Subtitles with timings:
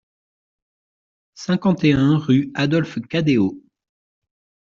[1.35, 3.61] cinquante et un rue Adolphe Cadéot